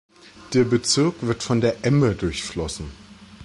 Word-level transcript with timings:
Der 0.55 0.63
Bezirk 0.63 1.21
wird 1.21 1.43
von 1.43 1.61
der 1.61 1.85
Emme 1.85 2.15
durchflossen. 2.15 2.89